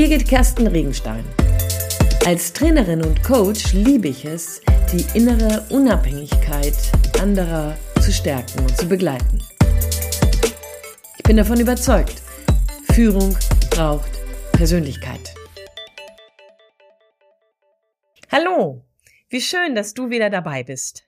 [0.00, 1.22] Birgit Kersten Regenstein.
[2.24, 6.74] Als Trainerin und Coach liebe ich es, die innere Unabhängigkeit
[7.20, 9.42] anderer zu stärken und zu begleiten.
[11.18, 12.22] Ich bin davon überzeugt,
[12.94, 13.36] Führung
[13.68, 14.10] braucht
[14.52, 15.34] Persönlichkeit.
[18.32, 18.82] Hallo,
[19.28, 21.04] wie schön, dass du wieder dabei bist.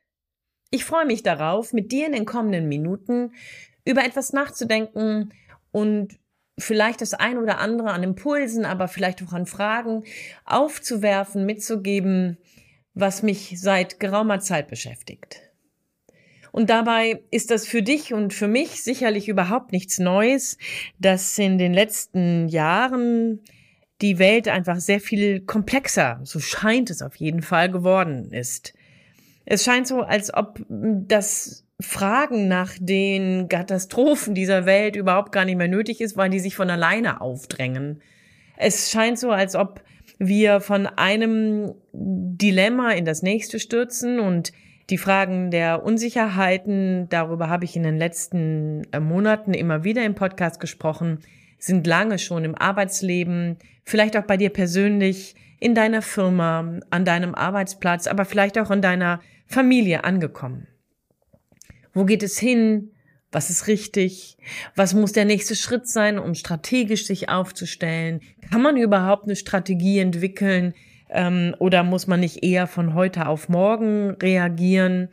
[0.69, 3.33] Ich freue mich darauf, mit dir in den kommenden Minuten
[3.87, 5.33] über etwas nachzudenken
[5.71, 6.19] und
[6.59, 10.05] vielleicht das ein oder andere an Impulsen, aber vielleicht auch an Fragen
[10.45, 12.39] aufzuwerfen, mitzugeben,
[12.95, 15.41] was mich seit geraumer Zeit beschäftigt.
[16.53, 20.59] Und dabei ist das für dich und für mich sicherlich überhaupt nichts Neues,
[20.99, 23.41] dass in den letzten Jahren
[24.03, 28.75] die Welt einfach sehr viel komplexer, so scheint es auf jeden Fall geworden ist.
[29.45, 35.57] Es scheint so, als ob das Fragen nach den Katastrophen dieser Welt überhaupt gar nicht
[35.57, 38.01] mehr nötig ist, weil die sich von alleine aufdrängen.
[38.57, 39.83] Es scheint so, als ob
[40.19, 44.53] wir von einem Dilemma in das nächste stürzen und
[44.91, 50.15] die Fragen der Unsicherheiten, darüber habe ich in den letzten äh, Monaten immer wieder im
[50.15, 51.21] Podcast gesprochen,
[51.59, 57.37] sind lange schon im Arbeitsleben, vielleicht auch bei dir persönlich, in deiner Firma, an deinem
[57.37, 60.67] Arbeitsplatz, aber vielleicht auch in deiner Familie angekommen.
[61.93, 62.91] Wo geht es hin?
[63.31, 64.37] Was ist richtig?
[64.77, 68.21] Was muss der nächste Schritt sein, um strategisch sich aufzustellen?
[68.51, 70.75] Kann man überhaupt eine Strategie entwickeln?
[71.09, 75.09] Ähm, oder muss man nicht eher von heute auf morgen reagieren?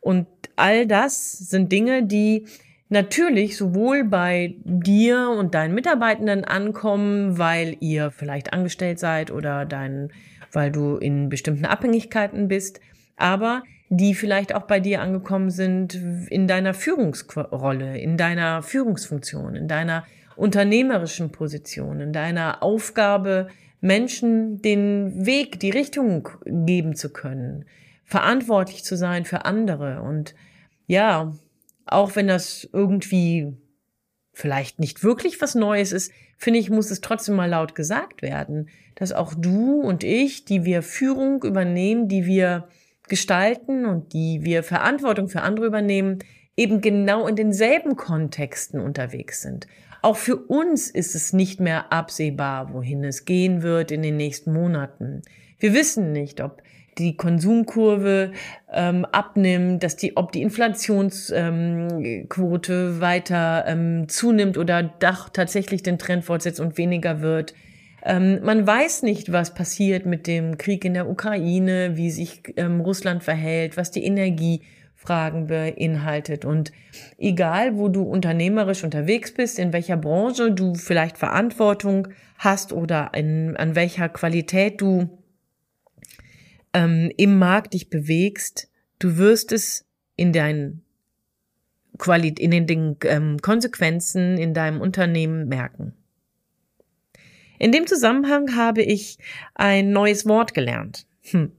[0.00, 2.46] Und all das sind Dinge, die
[2.88, 10.12] natürlich sowohl bei dir und deinen Mitarbeitenden ankommen, weil ihr vielleicht angestellt seid oder dein,
[10.52, 12.80] weil du in bestimmten Abhängigkeiten bist,
[13.16, 15.94] aber die vielleicht auch bei dir angekommen sind
[16.28, 23.48] in deiner Führungsrolle, in deiner Führungsfunktion, in deiner unternehmerischen Position, in deiner Aufgabe,
[23.80, 27.64] Menschen den Weg, die Richtung geben zu können,
[28.04, 30.02] verantwortlich zu sein für andere.
[30.02, 30.34] Und
[30.86, 31.32] ja,
[31.86, 33.56] auch wenn das irgendwie
[34.32, 38.68] vielleicht nicht wirklich was Neues ist, finde ich, muss es trotzdem mal laut gesagt werden,
[38.94, 42.68] dass auch du und ich, die wir Führung übernehmen, die wir
[43.08, 46.18] gestalten und die wir Verantwortung für andere übernehmen,
[46.56, 49.66] eben genau in denselben Kontexten unterwegs sind.
[50.02, 54.52] Auch für uns ist es nicht mehr absehbar, wohin es gehen wird in den nächsten
[54.52, 55.22] Monaten.
[55.58, 56.62] Wir wissen nicht, ob
[56.98, 58.32] die Konsumkurve
[58.72, 65.98] ähm, abnimmt, dass die, ob die Inflationsquote ähm, weiter ähm, zunimmt oder doch tatsächlich den
[65.98, 67.52] Trend fortsetzt und weniger wird.
[68.06, 72.80] Ähm, man weiß nicht, was passiert mit dem Krieg in der Ukraine, wie sich ähm,
[72.80, 76.44] Russland verhält, was die Energiefragen beinhaltet.
[76.44, 76.70] Und
[77.18, 82.06] egal, wo du unternehmerisch unterwegs bist, in welcher Branche du vielleicht Verantwortung
[82.38, 85.18] hast oder in, an welcher Qualität du
[86.74, 89.84] ähm, im Markt dich bewegst, du wirst es
[90.14, 90.84] in deinen
[91.98, 95.94] Qualit in den, den ähm, Konsequenzen in deinem Unternehmen merken.
[97.58, 99.18] In dem Zusammenhang habe ich
[99.54, 101.06] ein neues Wort gelernt.
[101.30, 101.52] Hm.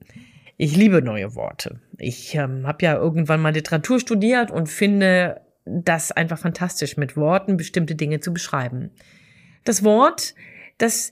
[0.58, 1.80] Ich liebe neue Worte.
[2.00, 7.58] Ich ähm, habe ja irgendwann mal Literatur studiert und finde das einfach fantastisch, mit Worten
[7.58, 8.92] bestimmte Dinge zu beschreiben.
[9.66, 10.34] Das Wort,
[10.78, 11.12] das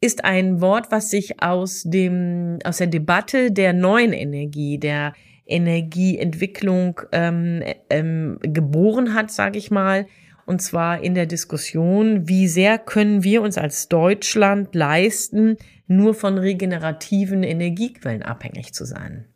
[0.00, 5.12] ist ein Wort, was sich aus dem aus der Debatte der neuen Energie, der
[5.46, 10.06] Energieentwicklung ähm, ähm, geboren hat, sage ich mal,
[10.50, 15.56] und zwar in der Diskussion, wie sehr können wir uns als Deutschland leisten,
[15.86, 19.26] nur von regenerativen Energiequellen abhängig zu sein.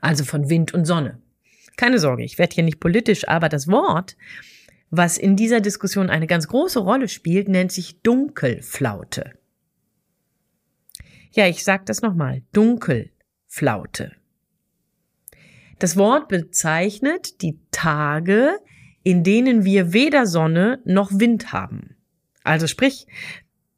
[0.00, 1.20] Also von Wind und Sonne.
[1.76, 4.16] Keine Sorge, ich werde hier nicht politisch, aber das Wort,
[4.90, 9.30] was in dieser Diskussion eine ganz große Rolle spielt, nennt sich Dunkelflaute.
[11.30, 12.42] Ja, ich sage das nochmal.
[12.52, 14.16] Dunkelflaute.
[15.78, 18.58] Das Wort bezeichnet die Tage,
[19.02, 21.96] in denen wir weder Sonne noch Wind haben.
[22.44, 23.06] Also sprich,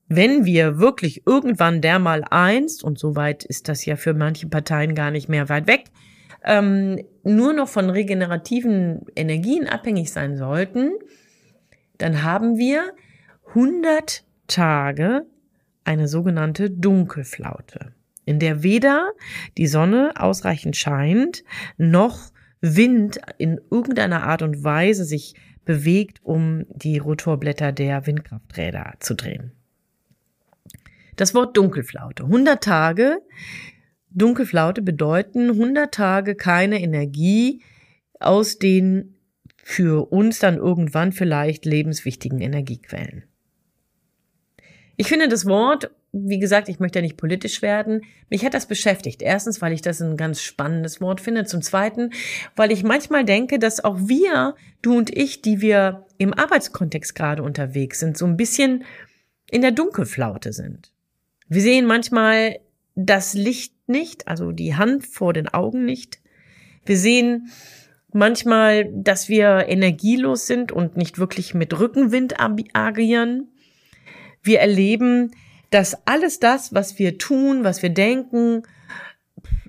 [0.09, 5.11] wenn wir wirklich irgendwann dermal einst, und soweit ist das ja für manche Parteien gar
[5.11, 5.85] nicht mehr weit weg,
[6.45, 10.93] ähm, nur noch von regenerativen Energien abhängig sein sollten,
[11.99, 12.93] dann haben wir
[13.49, 15.27] 100 Tage
[15.85, 17.93] eine sogenannte Dunkelflaute,
[18.25, 19.13] in der weder
[19.57, 21.45] die Sonne ausreichend scheint,
[21.77, 22.33] noch
[22.63, 29.53] Wind in irgendeiner Art und Weise sich bewegt, um die Rotorblätter der Windkrafträder zu drehen.
[31.17, 32.25] Das Wort Dunkelflaute.
[32.25, 33.19] 100 Tage
[34.11, 37.63] Dunkelflaute bedeuten 100 Tage keine Energie
[38.21, 39.17] aus den
[39.63, 43.25] für uns dann irgendwann vielleicht lebenswichtigen Energiequellen.
[44.97, 48.03] Ich finde das Wort, wie gesagt, ich möchte ja nicht politisch werden.
[48.29, 49.23] Mich hat das beschäftigt.
[49.23, 51.47] Erstens, weil ich das ein ganz spannendes Wort finde.
[51.47, 52.11] Zum Zweiten,
[52.55, 57.43] weil ich manchmal denke, dass auch wir, du und ich, die wir im Arbeitskontext gerade
[57.43, 58.85] unterwegs sind, so ein bisschen
[59.51, 60.93] in der Dunkelflaute sind.
[61.49, 62.59] Wir sehen manchmal
[62.95, 66.21] das Licht nicht, also die Hand vor den Augen nicht.
[66.85, 67.51] Wir sehen
[68.13, 73.49] manchmal, dass wir energielos sind und nicht wirklich mit Rückenwind agieren.
[74.43, 75.33] Wir erleben,
[75.73, 78.63] dass alles das, was wir tun, was wir denken,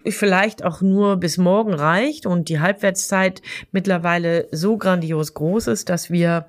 [0.06, 3.42] vielleicht auch nur bis morgen reicht und die Halbwertszeit
[3.72, 6.46] mittlerweile so grandios groß ist, dass wir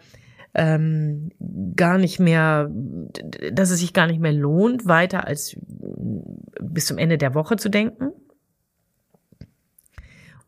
[0.55, 1.31] ähm,
[1.77, 2.69] gar nicht mehr,
[3.53, 5.57] dass es sich gar nicht mehr lohnt, weiter als
[6.61, 8.11] bis zum Ende der Woche zu denken.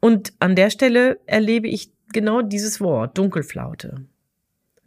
[0.01, 4.05] Und an der Stelle erlebe ich genau dieses Wort, Dunkelflaute.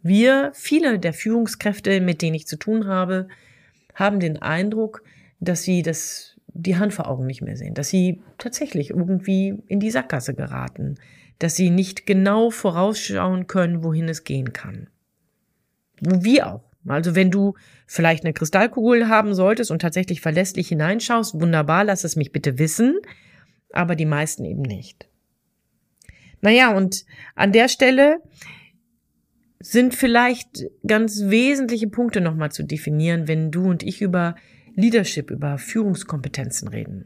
[0.02, 3.28] Wir, viele der Führungskräfte, mit denen ich zu tun habe,
[4.00, 5.04] haben den Eindruck,
[5.38, 9.78] dass sie das, die Hand vor Augen nicht mehr sehen, dass sie tatsächlich irgendwie in
[9.78, 10.96] die Sackgasse geraten,
[11.38, 14.88] dass sie nicht genau vorausschauen können, wohin es gehen kann.
[16.00, 16.64] Wie auch.
[16.88, 17.54] Also wenn du
[17.86, 22.98] vielleicht eine Kristallkugel haben solltest und tatsächlich verlässlich hineinschaust, wunderbar, lass es mich bitte wissen,
[23.72, 25.08] aber die meisten eben nicht.
[26.40, 27.04] Naja, und
[27.34, 28.22] an der Stelle
[29.60, 34.34] sind vielleicht ganz wesentliche Punkte nochmal zu definieren, wenn du und ich über
[34.74, 37.04] Leadership, über Führungskompetenzen reden.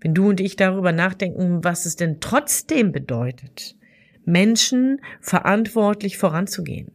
[0.00, 3.76] Wenn du und ich darüber nachdenken, was es denn trotzdem bedeutet,
[4.24, 6.90] Menschen verantwortlich voranzugehen,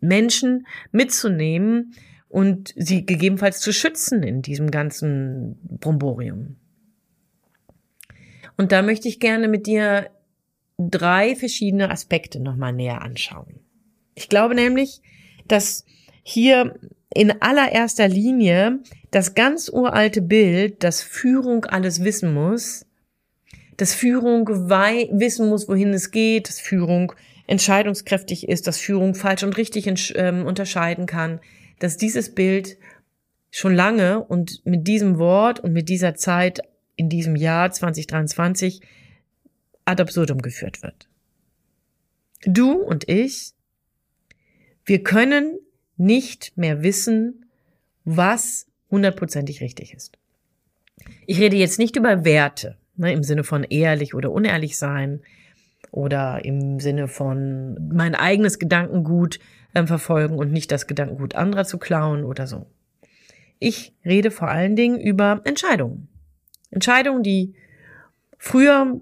[0.00, 1.92] Menschen mitzunehmen
[2.28, 6.56] und sie gegebenenfalls zu schützen in diesem ganzen Bromborium.
[8.56, 10.10] Und da möchte ich gerne mit dir
[10.78, 13.60] drei verschiedene Aspekte nochmal näher anschauen.
[14.16, 15.02] Ich glaube nämlich,
[15.46, 15.84] dass
[16.24, 16.74] hier
[17.14, 18.80] in allererster Linie
[19.12, 22.84] das ganz uralte Bild, dass Führung alles wissen muss,
[23.76, 27.12] dass Führung wissen muss, wohin es geht, dass Führung
[27.46, 31.38] entscheidungskräftig ist, dass Führung falsch und richtig ähm, unterscheiden kann,
[31.78, 32.78] dass dieses Bild
[33.50, 36.60] schon lange und mit diesem Wort und mit dieser Zeit
[36.96, 38.80] in diesem Jahr 2023
[39.84, 41.06] ad absurdum geführt wird.
[42.44, 43.52] Du und ich
[44.86, 45.58] wir können
[45.96, 47.46] nicht mehr wissen,
[48.04, 50.16] was hundertprozentig richtig ist.
[51.26, 55.20] Ich rede jetzt nicht über Werte, ne, im Sinne von ehrlich oder unehrlich sein
[55.90, 59.40] oder im Sinne von mein eigenes Gedankengut
[59.74, 62.66] äh, verfolgen und nicht das Gedankengut anderer zu klauen oder so.
[63.58, 66.08] Ich rede vor allen Dingen über Entscheidungen.
[66.70, 67.54] Entscheidungen, die
[68.38, 69.00] früher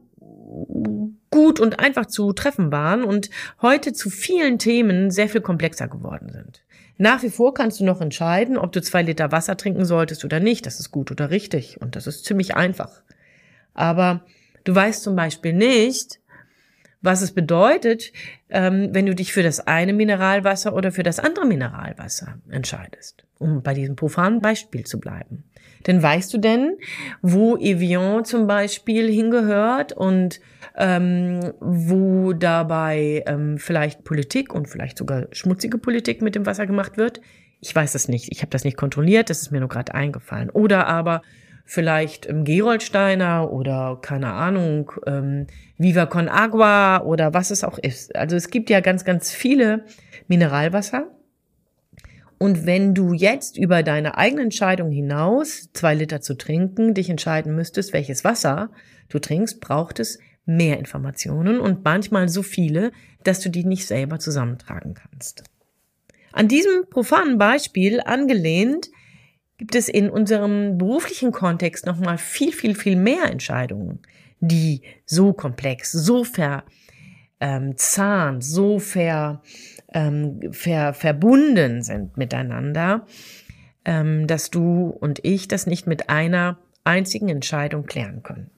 [1.34, 3.28] gut und einfach zu treffen waren und
[3.60, 6.62] heute zu vielen Themen sehr viel komplexer geworden sind.
[6.96, 10.38] Nach wie vor kannst du noch entscheiden, ob du zwei Liter Wasser trinken solltest oder
[10.38, 10.64] nicht.
[10.64, 13.02] Das ist gut oder richtig und das ist ziemlich einfach.
[13.75, 14.25] Aber
[14.62, 16.20] du weißt zum Beispiel nicht,
[17.04, 18.12] was es bedeutet,
[18.48, 23.62] ähm, wenn du dich für das eine Mineralwasser oder für das andere Mineralwasser entscheidest, um
[23.62, 25.44] bei diesem profanen Beispiel zu bleiben.
[25.86, 26.78] Denn weißt du denn,
[27.20, 30.40] wo Evian zum Beispiel hingehört und
[30.76, 36.96] ähm, wo dabei ähm, vielleicht Politik und vielleicht sogar schmutzige Politik mit dem Wasser gemacht
[36.96, 37.20] wird?
[37.60, 38.32] Ich weiß es nicht.
[38.32, 39.29] Ich habe das nicht kontrolliert.
[39.29, 40.48] Das ist mir nur gerade eingefallen.
[40.48, 41.20] Oder aber
[41.64, 45.46] vielleicht ähm, Geroldsteiner oder keine Ahnung, ähm,
[45.78, 48.14] Viva con Agua oder was es auch ist.
[48.14, 49.84] Also es gibt ja ganz, ganz viele
[50.28, 51.10] Mineralwasser
[52.38, 57.54] und wenn du jetzt über deine eigene Entscheidung hinaus, zwei Liter zu trinken, dich entscheiden
[57.54, 58.70] müsstest, welches Wasser
[59.08, 62.92] du trinkst, braucht es mehr Informationen und manchmal so viele,
[63.22, 65.44] dass du die nicht selber zusammentragen kannst.
[66.32, 68.90] An diesem profanen Beispiel angelehnt
[69.58, 74.01] gibt es in unserem beruflichen Kontext nochmal viel, viel, viel mehr Entscheidungen,
[74.41, 76.65] die so komplex, so verzahnt,
[77.41, 79.43] ähm, so ver,
[79.93, 83.06] ähm, ver, verbunden sind miteinander,
[83.84, 88.51] ähm, dass du und ich das nicht mit einer einzigen Entscheidung klären können.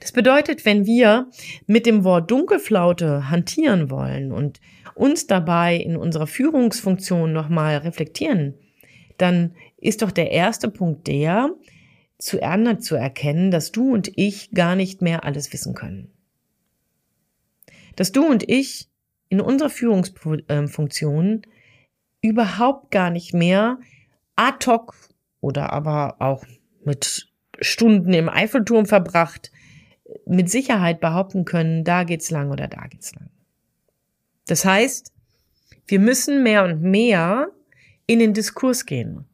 [0.00, 1.28] Das bedeutet, wenn wir
[1.66, 4.60] mit dem Wort Dunkelflaute hantieren wollen und
[4.94, 8.54] uns dabei in unserer Führungsfunktion nochmal reflektieren,
[9.20, 11.50] dann ist doch der erste Punkt der,
[12.18, 16.10] zu erkennen, dass du und ich gar nicht mehr alles wissen können.
[17.96, 18.88] Dass du und ich
[19.30, 21.42] in unserer Führungsfunktion
[22.20, 23.78] überhaupt gar nicht mehr
[24.36, 24.94] ad hoc
[25.40, 26.44] oder aber auch
[26.84, 27.28] mit
[27.60, 29.50] Stunden im Eiffelturm verbracht,
[30.26, 33.30] mit Sicherheit behaupten können, da geht's lang oder da geht's lang.
[34.46, 35.12] Das heißt,
[35.86, 37.48] wir müssen mehr und mehr
[38.10, 39.24] in den Diskurs gehen.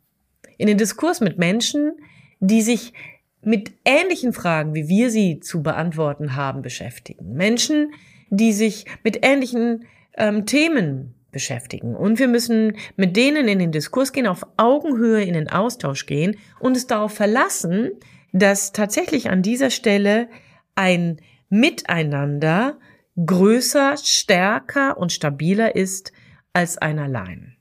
[0.59, 1.93] In den Diskurs mit Menschen,
[2.41, 2.93] die sich
[3.41, 7.33] mit ähnlichen Fragen, wie wir sie zu beantworten haben, beschäftigen.
[7.33, 7.95] Menschen,
[8.29, 9.87] die sich mit ähnlichen
[10.19, 11.97] ähm, Themen beschäftigen.
[11.97, 16.37] Und wir müssen mit denen in den Diskurs gehen, auf Augenhöhe in den Austausch gehen
[16.61, 17.93] und es darauf verlassen,
[18.35, 20.29] dass tatsächlich an dieser Stelle
[20.75, 21.17] ein
[21.49, 22.77] Miteinander
[23.25, 26.13] größer, stärker und stabiler ist
[26.53, 27.56] als ein allein.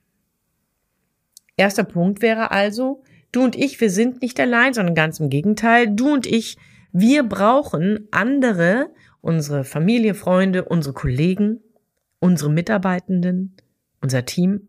[1.58, 5.88] Erster Punkt wäre also, du und ich, wir sind nicht allein, sondern ganz im Gegenteil,
[5.94, 6.58] du und ich,
[6.92, 11.62] wir brauchen andere, unsere Familie, Freunde, unsere Kollegen,
[12.20, 13.56] unsere Mitarbeitenden,
[14.02, 14.68] unser Team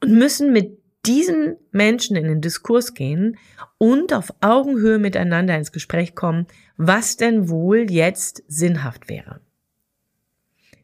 [0.00, 3.36] und müssen mit diesen Menschen in den Diskurs gehen
[3.78, 6.46] und auf Augenhöhe miteinander ins Gespräch kommen,
[6.76, 9.40] was denn wohl jetzt sinnhaft wäre.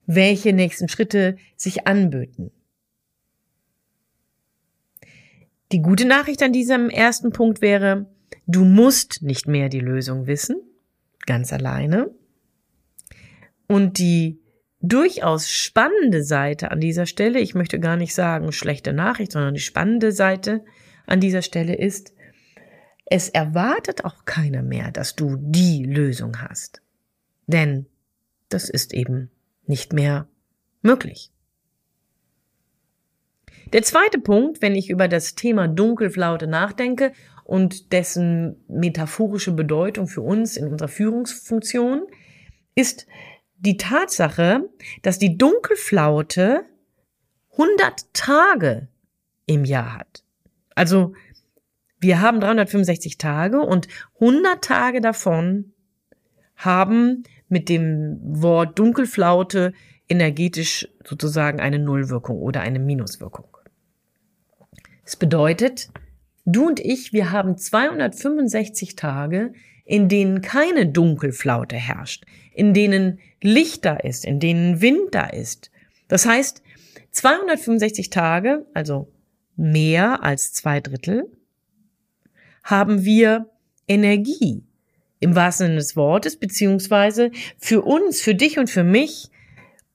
[0.07, 2.51] Welche nächsten Schritte sich anböten.
[5.73, 8.07] Die gute Nachricht an diesem ersten Punkt wäre,
[8.47, 10.57] du musst nicht mehr die Lösung wissen,
[11.27, 12.11] ganz alleine.
[13.67, 14.41] Und die
[14.81, 19.61] durchaus spannende Seite an dieser Stelle, ich möchte gar nicht sagen schlechte Nachricht, sondern die
[19.61, 20.65] spannende Seite
[21.07, 22.15] an dieser Stelle ist,
[23.05, 26.83] es erwartet auch keiner mehr, dass du die Lösung hast.
[27.47, 27.87] Denn
[28.49, 29.31] das ist eben
[29.67, 30.29] nicht mehr
[30.83, 31.31] möglich.
[33.73, 37.13] Der zweite Punkt, wenn ich über das Thema Dunkelflaute nachdenke
[37.45, 42.07] und dessen metaphorische Bedeutung für uns in unserer Führungsfunktion,
[42.75, 43.07] ist
[43.59, 44.71] die Tatsache,
[45.03, 46.65] dass die Dunkelflaute
[47.53, 48.89] 100 Tage
[49.47, 50.25] im Jahr hat.
[50.75, 51.15] Also
[52.01, 55.73] wir haben 365 Tage und 100 Tage davon
[56.57, 59.73] haben mit dem Wort Dunkelflaute
[60.09, 63.58] energetisch sozusagen eine Nullwirkung oder eine Minuswirkung.
[65.09, 65.89] Es bedeutet,
[66.45, 69.55] du und ich, wir haben 265 Tage,
[69.87, 75.71] in denen keine Dunkelflaute herrscht, in denen Licht da ist, in denen Wind da ist.
[76.09, 76.63] Das heißt,
[77.13, 79.11] 265 Tage, also
[79.57, 81.25] mehr als zwei Drittel,
[82.63, 83.49] haben wir
[83.87, 84.63] Energie
[85.21, 89.31] im wahrsten Sinne des Wortes, beziehungsweise für uns, für dich und für mich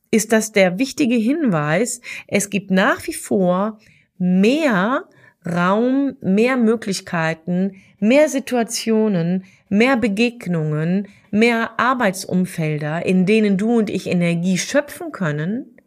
[0.10, 3.78] ist das der wichtige Hinweis, es gibt nach wie vor
[4.24, 5.04] mehr
[5.46, 14.58] Raum, mehr Möglichkeiten, mehr Situationen, mehr Begegnungen, mehr Arbeitsumfelder, in denen du und ich Energie
[14.58, 15.78] schöpfen können,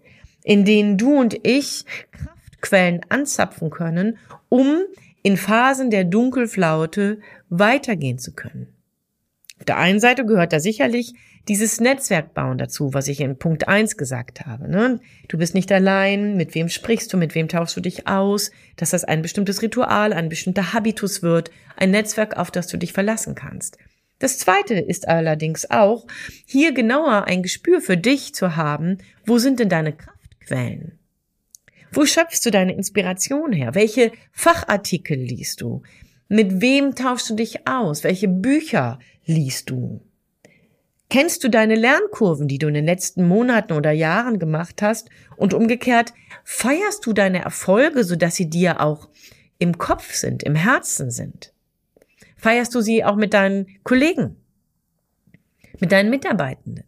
[0.45, 4.19] in denen du und ich Kraftquellen anzapfen können,
[4.51, 4.81] um
[5.23, 8.69] in Phasen der Dunkelflaute weitergehen zu können.
[9.59, 11.15] Auf der einen Seite gehört da sicherlich
[11.49, 14.69] dieses Netzwerkbauen dazu, was ich in Punkt eins gesagt habe.
[14.69, 15.01] Ne?
[15.29, 18.91] Du bist nicht allein, mit wem sprichst du, mit wem tauschst du dich aus, dass
[18.91, 23.35] das ein bestimmtes Ritual, ein bestimmter Habitus wird, ein Netzwerk, auf das du dich verlassen
[23.35, 23.79] kannst.
[24.19, 26.07] Das zweite ist allerdings auch,
[26.47, 30.99] hier genauer ein Gespür für dich zu haben, wo sind denn deine Kraftquellen?
[31.93, 33.75] Wo schöpfst du deine Inspiration her?
[33.75, 35.83] Welche Fachartikel liest du?
[36.29, 38.05] Mit wem tauschst du dich aus?
[38.05, 40.06] Welche Bücher liest du?
[41.09, 45.09] Kennst du deine Lernkurven, die du in den letzten Monaten oder Jahren gemacht hast?
[45.37, 46.13] Und umgekehrt,
[46.45, 49.09] feierst du deine Erfolge, sodass sie dir auch
[49.59, 51.53] im Kopf sind, im Herzen sind?
[52.37, 54.37] Feierst du sie auch mit deinen Kollegen,
[55.79, 56.85] mit deinen Mitarbeitenden?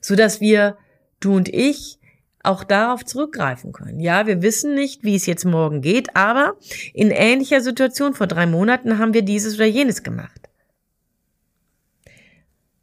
[0.00, 0.76] Sodass wir,
[1.18, 1.98] du und ich,
[2.44, 4.00] auch darauf zurückgreifen können.
[4.00, 6.56] Ja, wir wissen nicht, wie es jetzt morgen geht, aber
[6.92, 10.48] in ähnlicher Situation vor drei Monaten haben wir dieses oder jenes gemacht.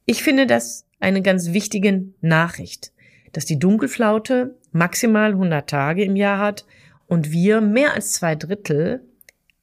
[0.05, 2.91] Ich finde das eine ganz wichtige Nachricht,
[3.33, 6.65] dass die Dunkelflaute maximal 100 Tage im Jahr hat
[7.07, 9.03] und wir mehr als zwei Drittel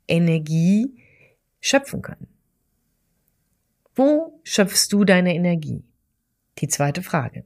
[0.07, 0.95] Energie
[1.61, 2.29] schöpfen können.
[3.95, 5.83] Wo schöpfst du deine Energie?
[6.59, 7.45] Die zweite Frage.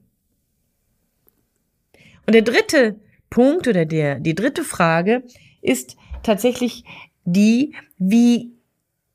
[2.26, 5.25] Und der dritte Punkt oder der, die dritte Frage
[5.61, 6.84] ist tatsächlich
[7.25, 8.52] die, wie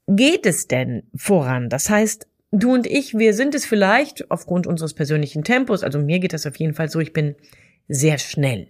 [0.07, 1.69] geht es denn voran?
[1.69, 6.19] Das heißt, du und ich, wir sind es vielleicht aufgrund unseres persönlichen Tempos, also mir
[6.19, 7.35] geht das auf jeden Fall so, ich bin
[7.87, 8.67] sehr schnell.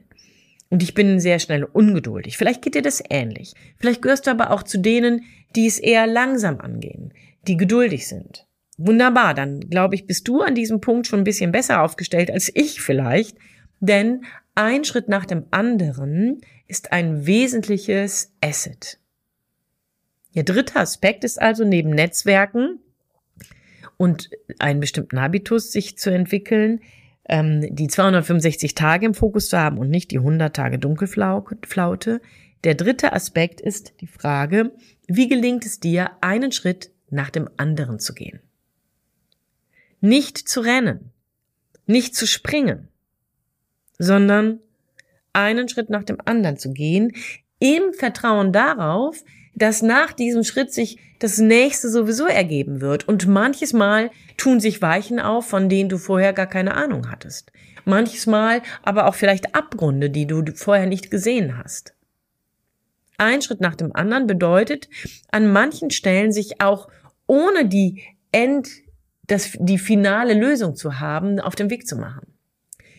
[0.70, 2.36] Und ich bin sehr schnell ungeduldig.
[2.38, 3.54] Vielleicht geht dir das ähnlich.
[3.78, 5.24] Vielleicht gehörst du aber auch zu denen,
[5.56, 7.14] die es eher langsam angehen,
[7.48, 8.46] die geduldig sind.
[8.78, 12.52] Wunderbar, dann glaube ich, bist du an diesem Punkt schon ein bisschen besser aufgestellt als
[12.54, 13.38] ich vielleicht.
[13.80, 19.00] Denn ein Schritt nach dem anderen ist ein wesentliches Asset.
[20.36, 22.80] Der dritte Aspekt ist also neben Netzwerken
[23.98, 26.82] und einen bestimmten Habitus sich zu entwickeln,
[27.28, 32.22] ähm, die 265 Tage im Fokus zu haben und nicht die 100 Tage Dunkelflaute.
[32.64, 34.72] Der dritte Aspekt ist die Frage,
[35.08, 38.40] wie gelingt es dir, einen Schritt nach dem anderen zu gehen?
[40.00, 41.12] Nicht zu rennen,
[41.86, 42.88] nicht zu springen,
[43.98, 44.60] sondern
[45.34, 47.14] einen Schritt nach dem anderen zu gehen,
[47.60, 49.24] im Vertrauen darauf,
[49.58, 53.08] dass nach diesem Schritt sich das nächste sowieso ergeben wird.
[53.08, 57.52] Und manches Mal tun sich Weichen auf, von denen du vorher gar keine Ahnung hattest.
[57.84, 61.96] Manches Mal aber auch vielleicht Abgründe, die du vorher nicht gesehen hast.
[63.18, 64.90] Ein Schritt nach dem anderen bedeutet,
[65.32, 66.88] an manchen Stellen sich auch
[67.26, 68.70] ohne die End,
[69.26, 72.37] das, die finale Lösung zu haben, auf den Weg zu machen.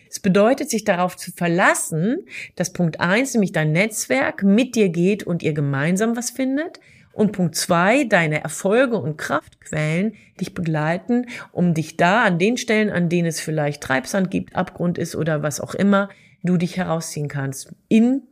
[0.09, 2.25] Es bedeutet, sich darauf zu verlassen,
[2.55, 6.79] dass Punkt eins, nämlich dein Netzwerk, mit dir geht und ihr gemeinsam was findet.
[7.13, 12.89] Und Punkt zwei, deine Erfolge und Kraftquellen dich begleiten, um dich da an den Stellen,
[12.89, 16.09] an denen es vielleicht Treibsand gibt, Abgrund ist oder was auch immer,
[16.43, 18.23] du dich herausziehen kannst in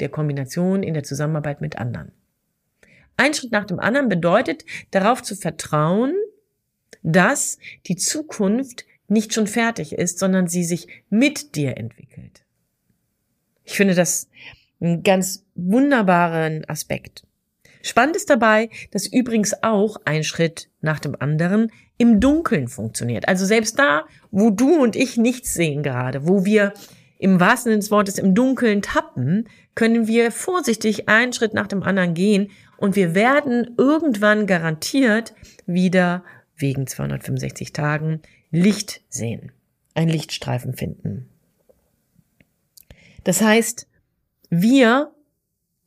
[0.00, 2.12] der Kombination, in der Zusammenarbeit mit anderen.
[3.16, 6.14] Ein Schritt nach dem anderen bedeutet, darauf zu vertrauen,
[7.02, 12.44] dass die Zukunft nicht schon fertig ist, sondern sie sich mit dir entwickelt.
[13.64, 14.28] Ich finde das
[14.80, 17.24] einen ganz wunderbaren Aspekt.
[17.82, 23.28] Spannend ist dabei, dass übrigens auch ein Schritt nach dem anderen im Dunkeln funktioniert.
[23.28, 26.72] Also selbst da, wo du und ich nichts sehen gerade, wo wir
[27.18, 31.82] im wahrsten Sinne des Wortes im Dunkeln tappen, können wir vorsichtig einen Schritt nach dem
[31.82, 35.34] anderen gehen und wir werden irgendwann garantiert
[35.66, 36.24] wieder
[36.56, 39.52] wegen 265 Tagen Licht sehen,
[39.94, 41.28] ein Lichtstreifen finden.
[43.24, 43.86] Das heißt,
[44.50, 45.12] wir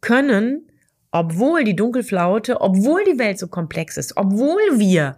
[0.01, 0.71] können,
[1.11, 5.17] obwohl die Dunkelflaute, obwohl die Welt so komplex ist, obwohl wir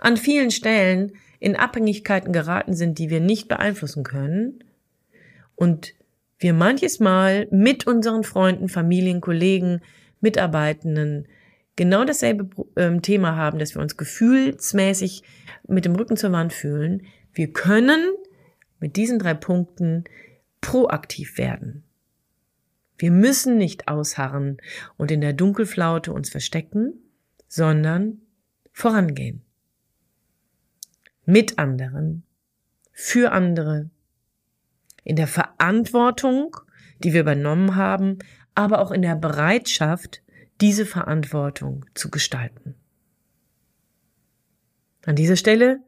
[0.00, 4.62] an vielen Stellen in Abhängigkeiten geraten sind, die wir nicht beeinflussen können
[5.56, 5.94] und
[6.38, 9.80] wir manches Mal mit unseren Freunden, Familien, Kollegen,
[10.20, 11.26] Mitarbeitenden
[11.76, 15.22] genau dasselbe ähm, Thema haben, dass wir uns gefühlsmäßig
[15.66, 17.06] mit dem Rücken zur Wand fühlen.
[17.32, 18.00] Wir können
[18.78, 20.04] mit diesen drei Punkten
[20.60, 21.84] proaktiv werden.
[22.98, 24.58] Wir müssen nicht ausharren
[24.96, 26.94] und in der Dunkelflaute uns verstecken,
[27.48, 28.20] sondern
[28.72, 29.42] vorangehen.
[31.24, 32.24] Mit anderen,
[32.92, 33.90] für andere,
[35.04, 36.56] in der Verantwortung,
[36.98, 38.18] die wir übernommen haben,
[38.54, 40.22] aber auch in der Bereitschaft,
[40.62, 42.76] diese Verantwortung zu gestalten.
[45.04, 45.80] An dieser Stelle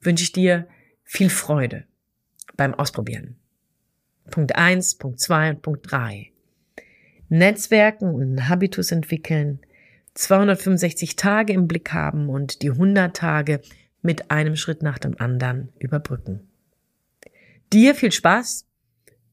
[0.00, 0.66] wünsche ich dir
[1.04, 1.84] viel Freude
[2.56, 3.36] beim Ausprobieren.
[4.28, 6.32] Punkt eins, Punkt zwei und Punkt drei:
[7.28, 9.60] Netzwerken und Habitus entwickeln,
[10.14, 13.60] 265 Tage im Blick haben und die 100 Tage
[14.02, 16.48] mit einem Schritt nach dem anderen überbrücken.
[17.72, 18.67] Dir viel Spaß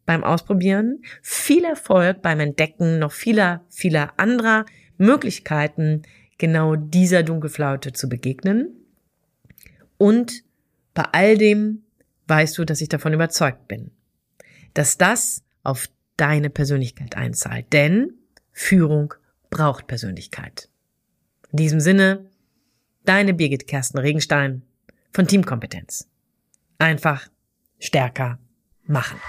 [0.05, 4.65] beim Ausprobieren, viel Erfolg beim Entdecken noch vieler, vieler anderer
[4.97, 6.03] Möglichkeiten,
[6.37, 8.69] genau dieser Dunkelflaute zu begegnen.
[9.97, 10.43] Und
[10.93, 11.83] bei all dem
[12.27, 13.91] weißt du, dass ich davon überzeugt bin,
[14.73, 17.71] dass das auf deine Persönlichkeit einzahlt.
[17.73, 18.13] Denn
[18.51, 19.13] Führung
[19.49, 20.69] braucht Persönlichkeit.
[21.51, 22.29] In diesem Sinne,
[23.03, 24.63] deine Birgit Kersten Regenstein
[25.13, 26.09] von Teamkompetenz.
[26.77, 27.27] Einfach
[27.79, 28.39] stärker
[28.85, 29.19] machen.